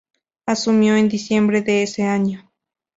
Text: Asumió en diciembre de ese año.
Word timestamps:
Asumió 0.47 0.95
en 0.95 1.09
diciembre 1.09 1.61
de 1.61 1.83
ese 1.83 2.01
año. 2.05 2.49